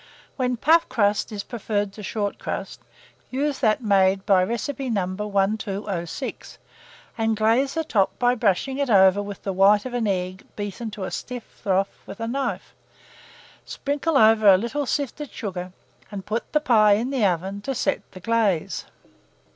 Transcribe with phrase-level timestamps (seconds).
[0.35, 2.79] When puff crust is preferred to short crust,
[3.29, 5.05] use that made by recipe No.
[5.05, 6.57] 1206,
[7.19, 10.89] and glaze the top by brushing it over with the white of an egg beaten
[10.89, 12.73] to a stiff froth with a knife;
[13.63, 15.71] sprinkle over a little sifted sugar,
[16.11, 18.85] and put the pie in the oven to set the glaze.